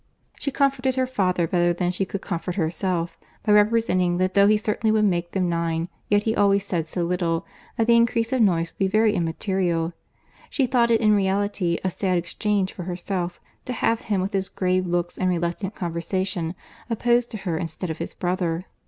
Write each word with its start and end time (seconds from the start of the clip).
She 0.39 0.49
comforted 0.49 0.95
her 0.95 1.05
father 1.05 1.45
better 1.45 1.73
than 1.73 1.91
she 1.91 2.05
could 2.05 2.23
comfort 2.23 2.55
herself, 2.55 3.19
by 3.43 3.51
representing 3.51 4.17
that 4.17 4.33
though 4.33 4.47
he 4.47 4.57
certainly 4.57 4.91
would 4.91 5.05
make 5.05 5.33
them 5.33 5.47
nine, 5.47 5.89
yet 6.09 6.23
he 6.23 6.35
always 6.35 6.65
said 6.65 6.87
so 6.87 7.03
little, 7.03 7.45
that 7.77 7.85
the 7.85 7.95
increase 7.95 8.33
of 8.33 8.41
noise 8.41 8.71
would 8.71 8.79
be 8.79 8.87
very 8.87 9.13
immaterial. 9.13 9.93
She 10.49 10.65
thought 10.65 10.89
it 10.89 11.01
in 11.01 11.13
reality 11.13 11.77
a 11.83 11.91
sad 11.91 12.17
exchange 12.17 12.73
for 12.73 12.81
herself, 12.85 13.39
to 13.65 13.73
have 13.73 13.99
him 14.01 14.21
with 14.21 14.33
his 14.33 14.49
grave 14.49 14.87
looks 14.87 15.19
and 15.19 15.29
reluctant 15.29 15.75
conversation 15.75 16.55
opposed 16.89 17.29
to 17.29 17.37
her 17.37 17.55
instead 17.59 17.91
of 17.91 17.99
his 17.99 18.15
brother. 18.15 18.65